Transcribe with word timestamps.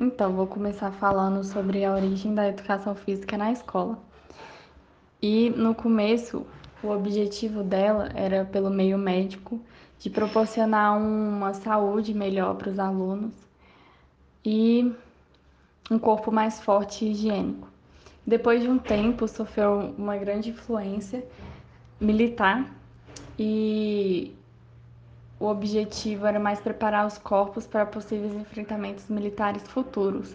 Então, 0.00 0.32
vou 0.32 0.46
começar 0.46 0.92
falando 0.92 1.42
sobre 1.42 1.84
a 1.84 1.92
origem 1.92 2.32
da 2.32 2.48
educação 2.48 2.94
física 2.94 3.36
na 3.36 3.50
escola. 3.50 3.98
E 5.20 5.50
no 5.50 5.74
começo, 5.74 6.46
o 6.80 6.90
objetivo 6.90 7.64
dela 7.64 8.08
era, 8.14 8.44
pelo 8.44 8.70
meio 8.70 8.96
médico, 8.96 9.60
de 9.98 10.08
proporcionar 10.08 10.96
uma 10.96 11.52
saúde 11.52 12.14
melhor 12.14 12.54
para 12.54 12.70
os 12.70 12.78
alunos 12.78 13.34
e 14.44 14.94
um 15.90 15.98
corpo 15.98 16.30
mais 16.30 16.60
forte 16.60 17.04
e 17.04 17.10
higiênico. 17.10 17.66
Depois 18.24 18.62
de 18.62 18.68
um 18.68 18.78
tempo, 18.78 19.26
sofreu 19.26 19.94
uma 19.98 20.16
grande 20.16 20.50
influência 20.50 21.26
militar 22.00 22.72
e 23.36 24.32
o 25.40 25.46
objetivo 25.46 26.26
era 26.26 26.40
mais 26.40 26.60
preparar 26.60 27.06
os 27.06 27.16
corpos 27.18 27.66
para 27.66 27.86
possíveis 27.86 28.34
enfrentamentos 28.34 29.08
militares 29.08 29.62
futuros. 29.62 30.34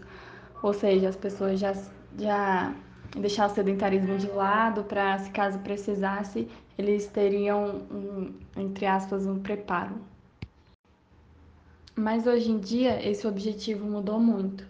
Ou 0.61 0.73
seja, 0.73 1.09
as 1.09 1.16
pessoas 1.16 1.59
já, 1.59 1.73
já 2.17 2.73
deixar 3.17 3.49
o 3.49 3.53
sedentarismo 3.53 4.17
de 4.17 4.27
lado 4.27 4.84
para, 4.84 5.20
se 5.20 5.29
caso 5.31 5.59
precisasse, 5.59 6.48
eles 6.77 7.05
teriam, 7.07 7.81
um, 7.91 8.34
entre 8.55 8.85
aspas, 8.85 9.26
um 9.26 9.39
preparo. 9.39 9.95
Mas 11.95 12.26
hoje 12.26 12.49
em 12.49 12.59
dia, 12.59 13.07
esse 13.07 13.27
objetivo 13.27 13.85
mudou 13.85 14.20
muito. 14.20 14.65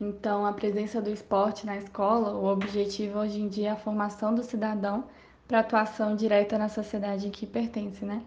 Então, 0.00 0.44
a 0.44 0.52
presença 0.52 1.00
do 1.00 1.10
esporte 1.10 1.64
na 1.64 1.76
escola, 1.76 2.32
o 2.32 2.46
objetivo 2.46 3.20
hoje 3.20 3.40
em 3.40 3.48
dia 3.48 3.68
é 3.68 3.70
a 3.72 3.76
formação 3.76 4.34
do 4.34 4.42
cidadão 4.42 5.04
para 5.46 5.60
atuação 5.60 6.16
direta 6.16 6.58
na 6.58 6.68
sociedade 6.68 7.28
em 7.28 7.30
que 7.30 7.46
pertence, 7.46 8.04
né? 8.04 8.22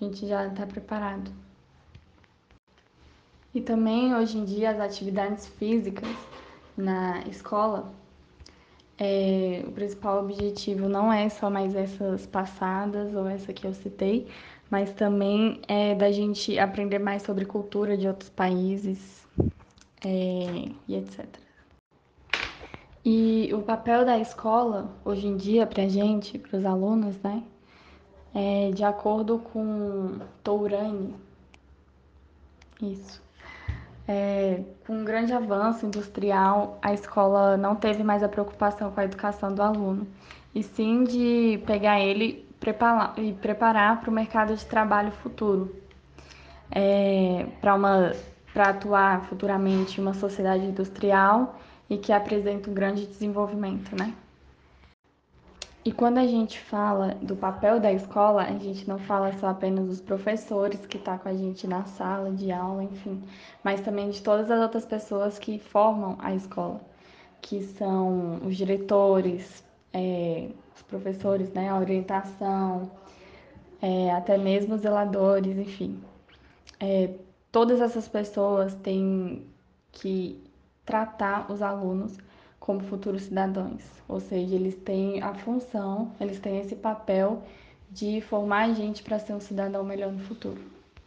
A 0.00 0.04
gente 0.04 0.26
já 0.26 0.46
está 0.46 0.66
preparado. 0.66 1.30
E 3.54 3.60
também, 3.60 4.14
hoje 4.14 4.38
em 4.38 4.44
dia, 4.44 4.70
as 4.70 4.80
atividades 4.80 5.46
físicas 5.46 6.08
na 6.76 7.20
escola 7.26 7.92
é, 8.98 9.62
o 9.66 9.70
principal 9.70 10.24
objetivo 10.24 10.88
não 10.88 11.12
é 11.12 11.28
só 11.28 11.48
mais 11.48 11.74
essas 11.74 12.26
passadas 12.26 13.14
ou 13.14 13.28
essa 13.28 13.52
que 13.52 13.64
eu 13.66 13.72
citei, 13.72 14.28
mas 14.68 14.92
também 14.92 15.62
é 15.68 15.94
da 15.94 16.10
gente 16.10 16.58
aprender 16.58 16.98
mais 16.98 17.22
sobre 17.22 17.44
cultura 17.44 17.96
de 17.96 18.08
outros 18.08 18.28
países 18.28 19.24
é, 20.04 20.68
e 20.88 20.96
etc. 20.96 21.26
E 23.04 23.50
o 23.54 23.62
papel 23.62 24.04
da 24.04 24.18
escola, 24.18 25.00
hoje 25.04 25.28
em 25.28 25.36
dia, 25.36 25.66
para 25.66 25.84
a 25.84 25.88
gente, 25.88 26.38
para 26.38 26.58
os 26.58 26.64
alunos, 26.64 27.16
né, 27.22 27.42
é 28.34 28.70
de 28.70 28.84
acordo 28.84 29.38
com 29.38 30.18
Tourani, 30.42 31.14
isso, 32.80 33.22
é, 34.06 34.62
com 34.86 34.94
um 35.00 35.04
grande 35.04 35.32
avanço 35.32 35.84
industrial, 35.84 36.78
a 36.80 36.94
escola 36.94 37.56
não 37.56 37.74
teve 37.74 38.02
mais 38.02 38.22
a 38.22 38.28
preocupação 38.28 38.90
com 38.90 39.00
a 39.00 39.04
educação 39.04 39.54
do 39.54 39.62
aluno, 39.62 40.06
e 40.54 40.62
sim 40.62 41.04
de 41.04 41.62
pegar 41.66 42.00
ele 42.00 42.46
preparar, 42.58 43.18
e 43.18 43.32
preparar 43.32 44.00
para 44.00 44.10
o 44.10 44.12
mercado 44.12 44.54
de 44.54 44.64
trabalho 44.64 45.12
futuro, 45.12 45.74
é, 46.70 47.46
para 47.60 48.70
atuar 48.70 49.24
futuramente 49.26 50.00
em 50.00 50.02
uma 50.02 50.14
sociedade 50.14 50.64
industrial 50.64 51.58
e 51.88 51.96
que 51.96 52.12
apresenta 52.12 52.70
um 52.70 52.74
grande 52.74 53.06
desenvolvimento, 53.06 53.96
né? 53.96 54.14
E 55.88 55.92
quando 55.92 56.18
a 56.18 56.26
gente 56.26 56.60
fala 56.60 57.14
do 57.22 57.34
papel 57.34 57.80
da 57.80 57.90
escola, 57.90 58.42
a 58.42 58.58
gente 58.58 58.86
não 58.86 58.98
fala 58.98 59.32
só 59.38 59.46
apenas 59.46 59.86
dos 59.86 60.00
professores 60.02 60.84
que 60.84 60.98
estão 60.98 61.16
tá 61.16 61.22
com 61.22 61.30
a 61.30 61.32
gente 61.32 61.66
na 61.66 61.82
sala 61.86 62.30
de 62.30 62.52
aula, 62.52 62.84
enfim, 62.84 63.24
mas 63.64 63.80
também 63.80 64.10
de 64.10 64.22
todas 64.22 64.50
as 64.50 64.60
outras 64.60 64.84
pessoas 64.84 65.38
que 65.38 65.58
formam 65.58 66.18
a 66.18 66.34
escola, 66.34 66.78
que 67.40 67.62
são 67.62 68.34
os 68.46 68.54
diretores, 68.54 69.64
é, 69.90 70.50
os 70.76 70.82
professores, 70.82 71.50
né, 71.54 71.70
a 71.70 71.78
orientação, 71.78 72.90
é, 73.80 74.10
até 74.10 74.36
mesmo 74.36 74.74
os 74.74 74.82
zeladores, 74.82 75.56
enfim. 75.56 75.98
É, 76.78 77.14
todas 77.50 77.80
essas 77.80 78.06
pessoas 78.06 78.74
têm 78.74 79.46
que 79.90 80.38
tratar 80.84 81.50
os 81.50 81.62
alunos 81.62 82.18
como 82.68 82.80
futuros 82.80 83.22
cidadãos, 83.22 83.82
ou 84.06 84.20
seja, 84.20 84.54
eles 84.54 84.74
têm 84.74 85.22
a 85.22 85.32
função, 85.32 86.12
eles 86.20 86.38
têm 86.38 86.60
esse 86.60 86.76
papel 86.76 87.42
de 87.90 88.20
formar 88.20 88.66
a 88.66 88.74
gente 88.74 89.02
para 89.02 89.18
ser 89.18 89.32
um 89.32 89.40
cidadão 89.40 89.82
melhor 89.82 90.12
no 90.12 90.18
futuro. 90.18 90.60